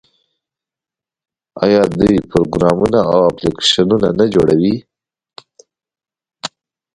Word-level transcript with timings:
آیا 1.63 1.81
دوی 1.99 2.15
پروګرامونه 2.29 2.99
او 3.11 3.19
اپلیکیشنونه 3.29 4.07
نه 4.19 4.25
جوړوي؟ 4.33 4.75